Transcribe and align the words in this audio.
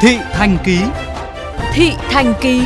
Thị 0.00 0.16
Thành 0.32 0.58
Ký 0.64 0.78
Thị 1.72 1.90
Thành 1.98 2.34
Ký 2.40 2.62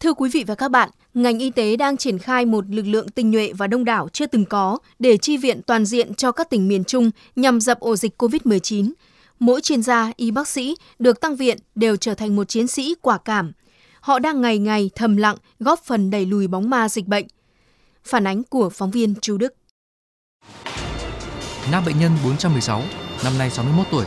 Thưa 0.00 0.14
quý 0.14 0.30
vị 0.32 0.44
và 0.46 0.54
các 0.54 0.70
bạn, 0.70 0.90
ngành 1.14 1.38
y 1.38 1.50
tế 1.50 1.76
đang 1.76 1.96
triển 1.96 2.18
khai 2.18 2.46
một 2.46 2.64
lực 2.68 2.86
lượng 2.86 3.08
tinh 3.08 3.30
nhuệ 3.30 3.52
và 3.52 3.66
đông 3.66 3.84
đảo 3.84 4.08
chưa 4.12 4.26
từng 4.26 4.44
có 4.44 4.78
để 4.98 5.16
chi 5.16 5.36
viện 5.36 5.60
toàn 5.62 5.84
diện 5.84 6.14
cho 6.14 6.32
các 6.32 6.50
tỉnh 6.50 6.68
miền 6.68 6.84
Trung 6.84 7.10
nhằm 7.36 7.60
dập 7.60 7.80
ổ 7.80 7.96
dịch 7.96 8.22
COVID-19. 8.22 8.92
Mỗi 9.38 9.60
chuyên 9.60 9.82
gia, 9.82 10.12
y 10.16 10.30
bác 10.30 10.48
sĩ 10.48 10.76
được 10.98 11.20
tăng 11.20 11.36
viện 11.36 11.58
đều 11.74 11.96
trở 11.96 12.14
thành 12.14 12.36
một 12.36 12.48
chiến 12.48 12.66
sĩ 12.66 12.94
quả 13.02 13.18
cảm. 13.18 13.52
Họ 14.00 14.18
đang 14.18 14.40
ngày 14.40 14.58
ngày 14.58 14.90
thầm 14.94 15.16
lặng 15.16 15.36
góp 15.60 15.84
phần 15.84 16.10
đẩy 16.10 16.26
lùi 16.26 16.46
bóng 16.46 16.70
ma 16.70 16.88
dịch 16.88 17.06
bệnh. 17.06 17.26
Phản 18.04 18.26
ánh 18.26 18.42
của 18.42 18.70
phóng 18.70 18.90
viên 18.90 19.14
Chu 19.20 19.36
Đức. 19.36 19.54
Nam 21.70 21.84
bệnh 21.84 21.98
nhân 21.98 22.12
416, 22.24 22.82
năm 23.24 23.38
nay 23.38 23.50
61 23.50 23.86
tuổi, 23.90 24.06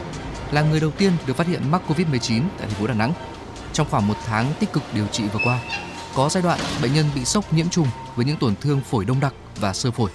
là 0.52 0.62
người 0.62 0.80
đầu 0.80 0.92
tiên 0.92 1.12
được 1.26 1.38
phát 1.38 1.48
hiện 1.48 1.72
mắc 1.72 1.82
COVID-19 1.88 2.42
tại 2.58 2.68
thành 2.68 2.80
phố 2.80 2.88
Đà 2.88 2.94
Nẵng. 2.94 3.14
Trong 3.74 3.88
khoảng 3.90 4.08
một 4.08 4.18
tháng 4.26 4.54
tích 4.60 4.74
cực 4.74 4.84
điều 4.94 5.08
trị 5.08 5.24
vừa 5.34 5.40
qua, 5.44 5.60
có 6.16 6.30
giai 6.30 6.44
đoạn 6.44 6.60
bệnh 6.82 6.94
nhân 6.94 7.06
bị 7.16 7.26
sốc 7.26 7.54
nhiễm 7.54 7.70
trùng 7.70 7.88
với 8.16 8.26
những 8.26 8.38
tổn 8.38 8.56
thương 8.62 8.82
phổi 8.82 9.06
đông 9.06 9.20
đặc 9.20 9.34
và 9.60 9.74
sơ 9.74 9.92
phổi. 9.92 10.12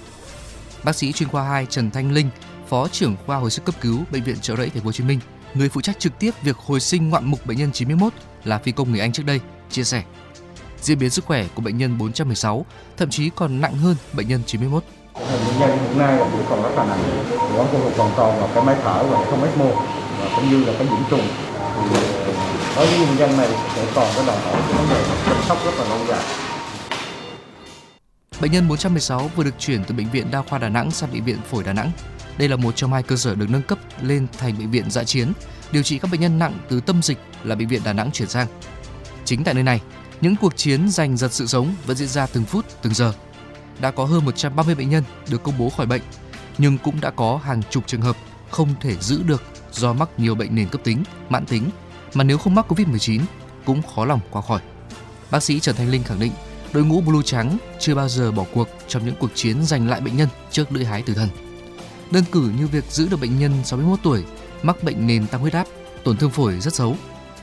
Bác 0.83 0.95
sĩ 0.95 1.11
chuyên 1.11 1.29
khoa 1.29 1.43
2 1.43 1.65
Trần 1.65 1.91
Thanh 1.91 2.11
Linh, 2.11 2.29
Phó 2.69 2.87
trưởng 2.87 3.15
khoa 3.25 3.37
hồi 3.37 3.51
sức 3.51 3.65
cấp 3.65 3.75
cứu 3.81 4.03
bệnh 4.11 4.23
viện 4.23 4.39
Trợ 4.41 4.55
Rẫy 4.55 4.69
Thành 4.69 4.83
phố 4.83 4.87
Hồ 4.87 4.91
Chí 4.91 5.03
Minh, 5.03 5.19
người 5.53 5.69
phụ 5.69 5.81
trách 5.81 5.99
trực 5.99 6.19
tiếp 6.19 6.31
việc 6.43 6.57
hồi 6.57 6.79
sinh 6.79 7.09
ngoạn 7.09 7.25
mục 7.25 7.45
bệnh 7.45 7.57
nhân 7.57 7.71
91 7.71 8.13
là 8.43 8.57
phi 8.57 8.71
công 8.71 8.91
người 8.91 8.99
Anh 8.99 9.11
trước 9.11 9.25
đây, 9.25 9.39
chia 9.69 9.83
sẻ. 9.83 10.03
Diễn 10.81 10.99
biến 10.99 11.09
sức 11.09 11.25
khỏe 11.25 11.47
của 11.55 11.61
bệnh 11.61 11.77
nhân 11.77 11.97
416 11.97 12.65
thậm 12.97 13.09
chí 13.09 13.29
còn 13.35 13.61
nặng 13.61 13.77
hơn 13.77 13.95
bệnh 14.13 14.27
nhân 14.27 14.41
91. 14.45 14.83
Bệnh 15.45 15.59
nhân 15.59 15.69
hiện 15.69 15.97
nay 15.97 16.17
là 16.17 16.25
chỉ 16.31 16.39
còn 16.49 16.63
rất 16.63 16.69
là 16.75 16.85
nặng, 16.85 17.25
vẫn 17.53 17.67
khu 17.71 17.77
vực 17.77 17.97
vòng 17.97 18.11
tròn 18.17 18.37
và 18.41 18.47
cái 18.55 18.63
máy 18.63 18.75
thở 18.83 19.03
và 19.03 19.25
không 19.29 19.43
ECMO 19.43 19.65
và 20.19 20.29
cũng 20.35 20.49
như 20.49 20.65
là 20.65 20.73
cái 20.77 20.87
nhiễm 20.87 21.09
trùng. 21.09 21.27
Thì 21.75 21.99
ờ, 22.25 22.33
đối 22.75 22.85
với 22.85 22.99
bệnh 22.99 23.17
nhân 23.17 23.37
này 23.37 23.49
sẽ 23.75 23.85
còn 23.95 24.07
cái 24.15 24.25
đòi 24.27 24.37
hỏi 24.37 24.53
cái 24.53 24.73
vấn 24.73 24.89
đề 24.89 25.03
chăm 25.25 25.37
sóc 25.47 25.57
rất 25.65 25.71
là 25.77 25.89
lâu 25.89 25.99
dài. 26.07 26.19
Bệnh 28.41 28.51
nhân 28.51 28.67
416 28.67 29.31
vừa 29.35 29.43
được 29.43 29.59
chuyển 29.59 29.83
từ 29.83 29.95
bệnh 29.95 30.09
viện 30.09 30.31
Đa 30.31 30.41
khoa 30.41 30.59
Đà 30.59 30.69
Nẵng 30.69 30.91
sang 30.91 31.11
bệnh 31.13 31.23
viện 31.23 31.37
Phổi 31.51 31.63
Đà 31.63 31.73
Nẵng. 31.73 31.91
Đây 32.37 32.49
là 32.49 32.55
một 32.55 32.75
trong 32.75 32.93
hai 32.93 33.03
cơ 33.03 33.15
sở 33.15 33.35
được 33.35 33.49
nâng 33.49 33.61
cấp 33.61 33.79
lên 34.01 34.27
thành 34.37 34.57
bệnh 34.57 34.71
viện 34.71 34.91
dã 34.91 35.03
chiến, 35.03 35.33
điều 35.71 35.83
trị 35.83 35.99
các 35.99 36.11
bệnh 36.11 36.21
nhân 36.21 36.39
nặng 36.39 36.53
từ 36.69 36.81
tâm 36.81 37.01
dịch 37.01 37.17
là 37.43 37.55
bệnh 37.55 37.67
viện 37.67 37.81
Đà 37.85 37.93
Nẵng 37.93 38.11
chuyển 38.11 38.29
sang. 38.29 38.47
Chính 39.25 39.43
tại 39.43 39.53
nơi 39.53 39.63
này, 39.63 39.81
những 40.21 40.35
cuộc 40.35 40.57
chiến 40.57 40.89
giành 40.89 41.17
giật 41.17 41.33
sự 41.33 41.47
sống 41.47 41.75
vẫn 41.85 41.97
diễn 41.97 42.07
ra 42.07 42.25
từng 42.25 42.45
phút, 42.45 42.65
từng 42.81 42.93
giờ. 42.93 43.13
Đã 43.81 43.91
có 43.91 44.05
hơn 44.05 44.25
130 44.25 44.75
bệnh 44.75 44.89
nhân 44.89 45.03
được 45.29 45.43
công 45.43 45.57
bố 45.57 45.69
khỏi 45.69 45.85
bệnh, 45.85 46.01
nhưng 46.57 46.77
cũng 46.77 47.01
đã 47.01 47.09
có 47.09 47.39
hàng 47.43 47.61
chục 47.69 47.83
trường 47.87 48.01
hợp 48.01 48.17
không 48.49 48.69
thể 48.81 48.95
giữ 48.95 49.23
được 49.23 49.43
do 49.71 49.93
mắc 49.93 50.09
nhiều 50.17 50.35
bệnh 50.35 50.55
nền 50.55 50.69
cấp 50.69 50.81
tính, 50.83 51.03
mãn 51.29 51.45
tính 51.45 51.69
mà 52.13 52.23
nếu 52.23 52.37
không 52.37 52.55
mắc 52.55 52.71
Covid-19 52.71 53.21
cũng 53.65 53.81
khó 53.95 54.05
lòng 54.05 54.19
qua 54.31 54.41
khỏi. 54.41 54.59
Bác 55.31 55.43
sĩ 55.43 55.59
Trần 55.59 55.75
Thanh 55.75 55.89
Linh 55.89 56.03
khẳng 56.03 56.19
định 56.19 56.31
đội 56.73 56.85
ngũ 56.85 57.01
Blue 57.01 57.21
trắng 57.25 57.57
chưa 57.79 57.95
bao 57.95 58.09
giờ 58.09 58.31
bỏ 58.31 58.45
cuộc 58.53 58.67
trong 58.87 59.05
những 59.05 59.15
cuộc 59.19 59.31
chiến 59.35 59.63
giành 59.63 59.87
lại 59.87 60.01
bệnh 60.01 60.17
nhân 60.17 60.27
trước 60.51 60.71
lưỡi 60.71 60.85
hái 60.85 61.01
tử 61.01 61.13
thần. 61.13 61.29
Đơn 62.11 62.23
cử 62.31 62.51
như 62.59 62.67
việc 62.67 62.85
giữ 62.85 63.07
được 63.09 63.21
bệnh 63.21 63.39
nhân 63.39 63.51
61 63.63 63.99
tuổi 64.03 64.23
mắc 64.63 64.83
bệnh 64.83 65.07
nền 65.07 65.27
tăng 65.27 65.41
huyết 65.41 65.53
áp, 65.53 65.67
tổn 66.03 66.17
thương 66.17 66.31
phổi 66.31 66.59
rất 66.59 66.73
xấu. 66.73 66.95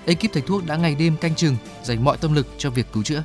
Ekip 0.07 0.33
thầy 0.33 0.43
thuốc 0.43 0.67
đã 0.67 0.77
ngày 0.77 0.95
đêm 0.95 1.17
canh 1.17 1.35
chừng 1.35 1.57
dành 1.83 2.05
mọi 2.05 2.17
tâm 2.17 2.35
lực 2.35 2.47
cho 2.59 2.71
việc 2.71 2.87
cứu 2.93 3.03
chữa. 3.03 3.23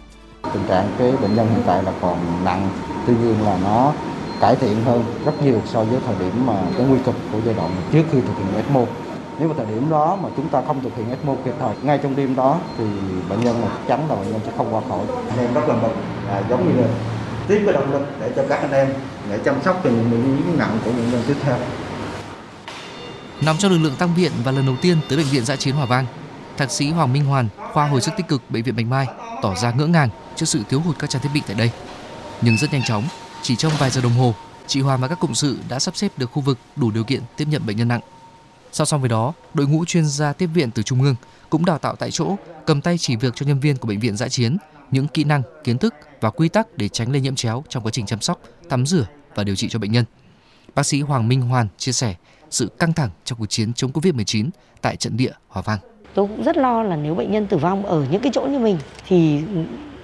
Tình 0.54 0.64
trạng 0.68 0.90
cái 0.98 1.12
bệnh 1.12 1.36
nhân 1.36 1.48
hiện 1.54 1.64
tại 1.66 1.84
là 1.84 1.92
còn 2.02 2.18
nặng, 2.46 2.70
tuy 3.08 3.14
nhiên 3.14 3.36
là 3.46 3.58
nó 3.64 3.92
cải 4.42 4.56
thiện 4.56 4.84
hơn 4.86 5.04
rất 5.26 5.44
nhiều 5.44 5.62
so 5.66 5.84
với 5.84 6.00
thời 6.06 6.16
điểm 6.20 6.46
mà 6.46 6.54
cái 6.78 6.86
nguy 6.88 6.98
kịch 7.06 7.16
của 7.32 7.38
giai 7.46 7.56
đoạn 7.56 7.70
trước 7.92 8.04
khi 8.12 8.22
thực 8.22 8.34
hiện 8.38 8.56
ECMO. 8.56 8.82
Nếu 9.40 9.48
mà 9.48 9.54
thời 9.58 9.66
điểm 9.66 9.90
đó 9.90 10.18
mà 10.24 10.30
chúng 10.38 10.50
ta 10.50 10.62
không 10.68 10.84
thực 10.84 10.98
hiện 10.98 11.10
ECMO 11.10 11.34
kịp 11.46 11.54
thời 11.60 11.76
ngay 11.82 11.98
trong 11.98 12.16
đêm 12.16 12.36
đó 12.36 12.58
thì 12.78 12.86
bệnh 13.30 13.44
nhân 13.44 13.62
chắc 13.62 13.88
chắn 13.88 14.10
là 14.10 14.16
bệnh 14.16 14.32
nhân 14.32 14.42
sẽ 14.46 14.52
không 14.58 14.76
qua 14.76 14.82
khỏi. 14.90 15.00
Anh 15.30 15.40
em 15.40 15.54
rất 15.54 15.68
là 15.68 15.76
mừng, 15.76 15.96
à, 16.30 16.42
giống 16.50 16.68
như 16.68 16.82
là 16.82 16.88
tiếp 17.48 17.62
cái 17.66 17.74
động 17.74 17.92
lực 17.92 18.06
để 18.20 18.32
cho 18.36 18.44
các 18.50 18.62
anh 18.62 18.72
em 18.72 18.94
để 19.30 19.40
chăm 19.46 19.56
sóc 19.66 19.82
cho 19.84 19.90
những 19.90 20.12
bệnh 20.12 20.24
nhân 20.24 20.58
nặng 20.58 20.80
của 20.86 20.92
bệnh 20.92 21.12
nhân 21.12 21.24
tiếp 21.28 21.36
theo. 21.44 21.56
Nằm 23.42 23.58
trong 23.58 23.72
lực 23.72 23.78
lượng 23.78 23.96
tăng 23.96 24.14
viện 24.16 24.32
và 24.44 24.52
lần 24.52 24.66
đầu 24.66 24.76
tiên 24.82 24.98
tới 25.10 25.18
bệnh 25.18 25.28
viện 25.28 25.46
dã 25.46 25.56
chiến 25.56 25.76
Hòa 25.76 25.86
Vang, 25.86 26.06
thạc 26.58 26.72
sĩ 26.72 26.92
Hoàng 26.92 27.14
Minh 27.14 27.26
Hoàn, 27.26 27.48
khoa 27.74 27.88
hồi 27.88 28.02
sức 28.02 28.12
tích 28.18 28.28
cực 28.28 28.42
bệnh 28.50 28.64
viện 28.64 28.76
Bạch 28.76 28.86
Mai 28.86 29.08
tỏ 29.42 29.56
ra 29.56 29.72
ngỡ 29.72 29.88
ngàng 29.88 30.10
trước 30.36 30.46
sự 30.46 30.64
thiếu 30.70 30.80
hụt 30.80 31.00
các 31.00 31.10
trang 31.10 31.22
thiết 31.22 31.30
bị 31.34 31.42
tại 31.48 31.56
đây. 31.56 31.72
Nhưng 32.42 32.58
rất 32.58 32.74
nhanh 32.74 32.84
chóng, 32.84 33.04
chỉ 33.42 33.56
trong 33.56 33.72
vài 33.80 33.90
giờ 33.90 34.02
đồng 34.02 34.14
hồ, 34.14 34.36
chị 34.68 34.82
Hòa 34.82 34.98
và 34.98 35.08
các 35.08 35.20
cộng 35.20 35.36
sự 35.36 35.60
đã 35.70 35.80
sắp 35.80 35.96
xếp 35.96 36.12
được 36.18 36.32
khu 36.32 36.42
vực 36.42 36.58
đủ 36.76 36.92
điều 36.92 37.04
kiện 37.04 37.22
tiếp 37.38 37.48
nhận 37.48 37.66
bệnh 37.66 37.78
nhân 37.78 37.88
nặng. 37.88 38.02
Song 38.72 38.86
song 38.86 39.02
với 39.02 39.10
đó, 39.10 39.34
đội 39.54 39.68
ngũ 39.68 39.86
chuyên 39.86 40.06
gia 40.06 40.34
tiếp 40.34 40.50
viện 40.54 40.72
từ 40.72 40.84
trung 40.84 41.02
ương 41.02 41.16
cũng 41.50 41.66
đào 41.66 41.78
tạo 41.78 41.96
tại 41.96 42.12
chỗ, 42.12 42.36
cầm 42.66 42.82
tay 42.82 42.98
chỉ 42.98 43.16
việc 43.16 43.34
cho 43.36 43.46
nhân 43.46 43.60
viên 43.60 43.78
của 43.78 43.88
bệnh 43.88 44.00
viện 44.00 44.18
dã 44.18 44.28
chiến 44.28 44.58
những 44.92 45.08
kỹ 45.08 45.24
năng, 45.24 45.42
kiến 45.64 45.78
thức 45.78 45.94
và 46.22 46.30
quy 46.30 46.50
tắc 46.50 46.78
để 46.78 46.90
tránh 46.90 47.12
lây 47.12 47.22
nhiễm 47.22 47.36
chéo 47.36 47.64
trong 47.70 47.84
quá 47.84 47.92
trình 47.92 48.06
chăm 48.06 48.22
sóc, 48.22 48.40
tắm 48.70 48.86
rửa 48.86 49.06
và 49.36 49.44
điều 49.44 49.56
trị 49.56 49.70
cho 49.70 49.80
bệnh 49.80 49.92
nhân. 49.92 50.06
Bác 50.76 50.84
sĩ 50.84 51.02
Hoàng 51.02 51.28
Minh 51.28 51.42
Hoàn 51.42 51.68
chia 51.78 51.92
sẻ 51.92 52.16
sự 52.50 52.68
căng 52.80 52.94
thẳng 52.94 53.10
trong 53.26 53.40
cuộc 53.40 53.46
chiến 53.46 53.74
chống 53.74 53.92
Covid-19 53.92 54.50
tại 54.82 54.96
trận 54.96 55.18
địa 55.18 55.32
Hòa 55.48 55.64
Vang. 55.66 55.80
Tôi 56.14 56.28
cũng 56.28 56.44
rất 56.44 56.58
lo 56.58 56.84
là 56.84 56.96
nếu 56.96 57.16
bệnh 57.16 57.32
nhân 57.32 57.46
tử 57.46 57.58
vong 57.58 57.86
ở 57.86 58.06
những 58.12 58.22
cái 58.22 58.32
chỗ 58.36 58.42
như 58.42 58.60
mình 58.60 58.78
thì 59.08 59.42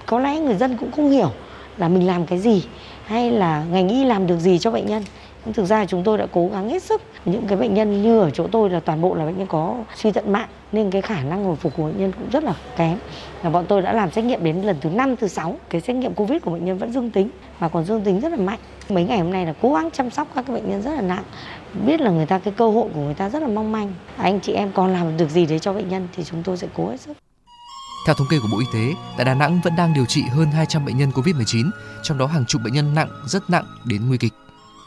có 0.06 0.18
lẽ 0.18 0.40
người 0.40 0.54
dân 0.54 0.76
cũng 0.76 0.92
không 0.92 1.10
hiểu 1.10 1.30
là 1.76 1.88
mình 1.88 2.06
làm 2.06 2.26
cái 2.26 2.38
gì 2.38 2.64
hay 3.04 3.30
là 3.30 3.64
ngành 3.70 3.88
y 3.88 4.04
làm 4.04 4.26
được 4.26 4.38
gì 4.38 4.58
cho 4.58 4.70
bệnh 4.70 4.86
nhân. 4.86 5.02
Nhưng 5.44 5.54
thực 5.54 5.64
ra 5.64 5.86
chúng 5.86 6.02
tôi 6.04 6.18
đã 6.18 6.26
cố 6.32 6.48
gắng 6.52 6.68
hết 6.68 6.82
sức. 6.82 7.02
Những 7.24 7.46
cái 7.48 7.58
bệnh 7.58 7.74
nhân 7.74 8.02
như 8.02 8.20
ở 8.20 8.30
chỗ 8.30 8.46
tôi 8.46 8.70
là 8.70 8.80
toàn 8.80 9.02
bộ 9.02 9.14
là 9.14 9.24
bệnh 9.24 9.38
nhân 9.38 9.46
có 9.46 9.76
suy 9.94 10.12
thận 10.12 10.32
mạng 10.32 10.48
nên 10.72 10.90
cái 10.90 11.02
khả 11.02 11.22
năng 11.22 11.44
hồi 11.44 11.56
phục 11.56 11.72
của 11.76 11.82
bệnh 11.82 11.98
nhân 11.98 12.12
cũng 12.18 12.30
rất 12.32 12.44
là 12.44 12.54
kém. 12.76 12.98
Và 13.42 13.50
bọn 13.50 13.64
tôi 13.68 13.82
đã 13.82 13.92
làm 13.92 14.10
xét 14.10 14.24
nghiệm 14.24 14.44
đến 14.44 14.62
lần 14.62 14.76
thứ 14.80 14.90
năm, 14.90 15.16
thứ 15.16 15.28
sáu 15.28 15.56
Cái 15.70 15.80
xét 15.80 15.96
nghiệm 15.96 16.14
Covid 16.14 16.42
của 16.42 16.50
bệnh 16.50 16.64
nhân 16.64 16.78
vẫn 16.78 16.92
dương 16.92 17.10
tính 17.10 17.28
và 17.58 17.68
còn 17.68 17.84
dương 17.84 18.00
tính 18.00 18.20
rất 18.20 18.32
là 18.32 18.38
mạnh. 18.38 18.58
Mấy 18.88 19.04
ngày 19.04 19.18
hôm 19.18 19.32
nay 19.32 19.46
là 19.46 19.54
cố 19.62 19.74
gắng 19.74 19.90
chăm 19.90 20.10
sóc 20.10 20.28
các 20.34 20.44
cái 20.46 20.56
bệnh 20.56 20.70
nhân 20.70 20.82
rất 20.82 20.90
là 20.94 21.00
nặng. 21.00 21.24
Biết 21.86 22.00
là 22.00 22.10
người 22.10 22.26
ta 22.26 22.38
cái 22.38 22.54
cơ 22.56 22.70
hội 22.70 22.88
của 22.94 23.00
người 23.00 23.14
ta 23.14 23.28
rất 23.28 23.42
là 23.42 23.48
mong 23.48 23.72
manh. 23.72 23.94
Anh 24.16 24.40
chị 24.40 24.52
em 24.52 24.72
còn 24.72 24.92
làm 24.92 25.16
được 25.16 25.30
gì 25.30 25.46
đấy 25.46 25.58
cho 25.58 25.72
bệnh 25.72 25.88
nhân 25.88 26.08
thì 26.16 26.24
chúng 26.24 26.42
tôi 26.42 26.56
sẽ 26.56 26.66
cố 26.74 26.90
hết 26.90 27.00
sức. 27.00 27.16
Theo 28.06 28.14
thống 28.14 28.26
kê 28.30 28.38
của 28.42 28.48
Bộ 28.52 28.58
Y 28.58 28.66
tế, 28.74 28.94
tại 29.16 29.24
Đà 29.24 29.34
Nẵng 29.34 29.60
vẫn 29.64 29.76
đang 29.76 29.94
điều 29.94 30.06
trị 30.06 30.22
hơn 30.22 30.50
200 30.50 30.84
bệnh 30.84 30.98
nhân 30.98 31.10
COVID-19, 31.10 31.70
trong 32.02 32.18
đó 32.18 32.26
hàng 32.26 32.44
chục 32.46 32.62
bệnh 32.64 32.72
nhân 32.72 32.94
nặng, 32.94 33.08
rất 33.26 33.50
nặng 33.50 33.64
đến 33.84 34.08
nguy 34.08 34.18
kịch. 34.18 34.32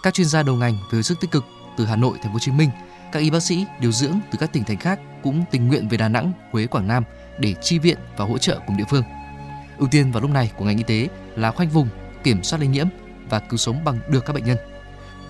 Các 0.03 0.14
chuyên 0.14 0.28
gia 0.28 0.44
đầu 0.44 0.56
ngành 0.56 0.74
về 0.74 0.96
hồi 0.96 1.03
sức 1.03 1.20
tích 1.20 1.31
cực 1.31 1.46
từ 1.78 1.86
Hà 1.86 1.96
Nội, 1.96 2.18
Thành 2.18 2.31
phố 2.31 2.34
Hồ 2.34 2.40
Chí 2.40 2.52
Minh, 2.52 2.70
các 3.12 3.20
y 3.20 3.30
bác 3.30 3.44
sĩ 3.44 3.66
điều 3.80 3.91
dưỡng 3.91 4.20
từ 4.31 4.38
các 4.40 4.53
tỉnh 4.53 4.64
thành 4.64 4.78
khác 4.78 5.00
cũng 5.24 5.44
tình 5.52 5.68
nguyện 5.68 5.88
về 5.88 5.97
Đà 5.97 6.08
Nẵng, 6.08 6.31
Huế, 6.52 6.68
Quảng 6.68 6.88
Nam 6.88 7.03
để 7.40 7.53
chi 7.62 7.80
viện 7.80 7.97
và 8.18 8.25
hỗ 8.25 8.38
trợ 8.38 8.59
cùng 8.68 8.78
địa 8.78 8.84
phương. 8.90 9.03
Ưu 9.78 9.88
tiên 9.91 10.12
vào 10.12 10.22
lúc 10.22 10.31
này 10.31 10.52
của 10.58 10.66
ngành 10.66 10.78
y 10.78 10.84
tế 10.84 11.08
là 11.36 11.52
khoanh 11.52 11.70
vùng, 11.70 11.88
kiểm 12.24 12.44
soát 12.44 12.59
lây 12.59 12.68
nhiễm 12.68 12.88
và 13.30 13.40
cứu 13.40 13.58
sống 13.58 13.84
bằng 13.84 14.00
được 14.09 14.25
các 14.25 14.34
bệnh 14.34 14.46
nhân. 14.46 14.58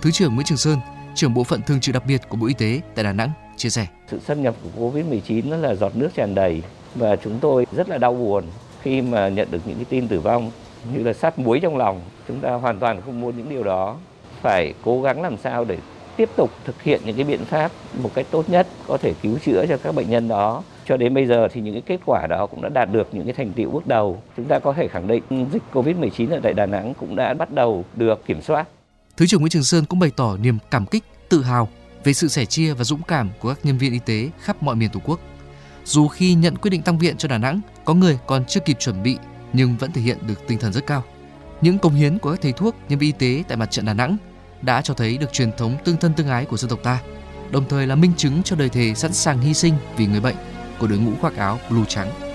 Thứ 0.02 0.12
trưởng 0.12 0.36
Nguyễn 0.36 0.46
Trường 0.46 0.58
Sơn, 0.58 0.80
trưởng 1.16 1.34
bộ 1.34 1.44
phận 1.44 1.62
thường 1.62 1.80
trực 1.80 1.94
đặc 1.94 2.04
biệt 2.08 2.22
của 2.30 2.38
Bộ 2.38 2.48
Y 2.48 2.54
tế 2.54 2.82
tại 2.96 3.04
Đà 3.04 3.14
Nẵng 3.14 3.30
chia 3.58 3.70
sẻ. 3.70 3.88
Sự 4.08 4.20
xâm 4.20 4.44
nhập 4.44 4.56
của 4.64 4.92
Covid-19 4.92 5.50
nó 5.50 5.58
là 5.58 5.76
giọt 5.76 5.96
nước 5.96 6.10
tràn 6.16 6.36
đầy 6.36 6.64
và 6.96 7.16
chúng 7.16 7.40
tôi 7.42 7.66
rất 7.72 7.90
là 7.90 7.98
đau 7.98 8.14
buồn 8.14 8.44
khi 8.82 9.02
mà 9.02 9.30
nhận 9.30 9.48
được 9.52 9.60
những 9.66 9.76
cái 9.76 9.86
tin 9.90 10.08
tử 10.08 10.20
vong 10.20 10.52
như 10.94 11.04
là 11.04 11.14
sát 11.14 11.40
muối 11.40 11.60
trong 11.60 11.78
lòng. 11.78 12.02
Chúng 12.28 12.40
ta 12.40 12.54
hoàn 12.54 12.80
toàn 12.80 13.02
không 13.02 13.22
muốn 13.22 13.38
những 13.38 13.50
điều 13.50 13.64
đó. 13.64 13.98
Phải 14.42 14.74
cố 14.84 15.02
gắng 15.02 15.22
làm 15.22 15.38
sao 15.38 15.66
để 15.66 15.78
tiếp 16.16 16.30
tục 16.36 16.50
thực 16.66 16.82
hiện 16.82 17.02
những 17.06 17.16
cái 17.16 17.26
biện 17.26 17.46
pháp 17.46 17.72
một 17.98 18.10
cách 18.14 18.26
tốt 18.32 18.50
nhất 18.50 18.68
có 18.88 18.98
thể 18.98 19.14
cứu 19.22 19.38
chữa 19.40 19.66
cho 19.70 19.78
các 19.78 19.96
bệnh 19.96 20.10
nhân 20.10 20.28
đó. 20.28 20.64
Cho 20.86 20.98
đến 20.98 21.14
bây 21.14 21.26
giờ 21.26 21.48
thì 21.52 21.62
những 21.62 21.74
cái 21.74 21.84
kết 21.86 22.00
quả 22.06 22.28
đó 22.28 22.46
cũng 22.46 22.62
đã 22.62 22.70
đạt 22.70 22.90
được 22.92 23.08
những 23.12 23.26
cái 23.26 23.34
thành 23.34 23.54
tiệu 23.54 23.70
bước 23.70 23.88
đầu. 23.88 24.22
Chúng 24.38 24.46
ta 24.46 24.60
có 24.60 24.74
thể 24.74 24.88
khẳng 24.88 25.08
định 25.08 25.24
dịch 25.52 25.64
Covid-19 25.74 26.32
ở 26.32 26.40
tại 26.44 26.54
Đà 26.54 26.66
Nẵng 26.66 26.94
cũng 26.94 27.16
đã 27.16 27.34
bắt 27.34 27.52
đầu 27.52 27.86
được 27.96 28.26
kiểm 28.26 28.42
soát. 28.42 28.68
Thứ 29.18 29.28
trưởng 29.28 29.42
Nguyễn 29.42 29.50
Trường 29.50 29.64
Sơn 29.64 29.86
cũng 29.86 30.00
bày 30.00 30.12
tỏ 30.16 30.38
niềm 30.38 30.58
cảm 30.72 30.86
kích, 30.86 31.04
tự 31.30 31.44
hào 31.44 31.70
về 32.04 32.14
sự 32.14 32.28
sẻ 32.28 32.46
chia 32.46 32.74
và 32.74 32.84
dũng 32.84 33.02
cảm 33.04 33.30
của 33.40 33.50
các 33.50 33.66
nhân 33.66 33.78
viên 33.78 33.94
y 33.94 34.00
tế 34.00 34.30
khắp 34.42 34.64
mọi 34.64 34.76
miền 34.76 34.90
Tổ 34.90 35.00
quốc. 35.06 35.20
Dù 35.86 36.08
khi 36.08 36.34
nhận 36.34 36.58
quyết 36.58 36.70
định 36.70 36.82
tăng 36.82 37.00
viện 37.00 37.18
cho 37.18 37.28
Đà 37.28 37.38
Nẵng, 37.38 37.62
có 37.86 37.94
người 37.94 38.20
còn 38.28 38.46
chưa 38.46 38.60
kịp 38.60 38.78
chuẩn 38.80 39.04
bị 39.04 39.18
nhưng 39.54 39.78
vẫn 39.78 39.92
thể 39.92 40.02
hiện 40.02 40.18
được 40.28 40.48
tinh 40.48 40.60
thần 40.60 40.74
rất 40.74 40.88
cao. 40.88 41.04
Những 41.62 41.80
công 41.80 41.96
hiến 41.96 42.20
của 42.20 42.32
các 42.32 42.40
thầy 42.42 42.52
thuốc, 42.52 42.76
nhân 42.90 43.00
viên 43.00 43.08
y 43.08 43.20
tế 43.20 43.44
tại 43.48 43.58
mặt 43.58 43.72
trận 43.72 43.86
Đà 43.86 43.94
Nẵng 43.94 44.18
đã 44.62 44.82
cho 44.82 44.94
thấy 44.94 45.18
được 45.18 45.34
truyền 45.34 45.52
thống 45.58 45.78
tương 45.86 45.98
thân 45.98 46.14
tương 46.14 46.28
ái 46.28 46.46
của 46.46 46.58
dân 46.58 46.70
tộc 46.70 46.80
ta, 46.84 47.00
đồng 47.52 47.70
thời 47.70 47.88
là 47.88 47.96
minh 47.96 48.12
chứng 48.18 48.44
cho 48.44 48.56
đời 48.56 48.70
thề 48.70 48.94
sẵn 48.96 49.14
sàng 49.14 49.42
hy 49.42 49.54
sinh 49.54 49.74
vì 49.98 50.06
người 50.06 50.22
bệnh 50.22 50.36
của 50.80 50.88
đội 50.88 51.00
ngũ 51.00 51.12
khoác 51.22 51.38
áo 51.38 51.60
blue 51.70 51.86
trắng. 51.88 52.31